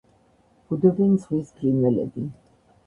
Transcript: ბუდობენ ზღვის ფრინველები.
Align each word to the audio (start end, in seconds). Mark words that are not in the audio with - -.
ბუდობენ 0.71 1.13
ზღვის 1.27 1.55
ფრინველები. 1.61 2.29